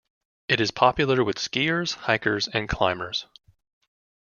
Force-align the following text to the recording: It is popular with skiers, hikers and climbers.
It 0.47 0.59
is 0.59 0.71
popular 0.71 1.23
with 1.23 1.35
skiers, 1.35 1.93
hikers 1.93 2.47
and 2.47 2.67
climbers. 2.67 3.27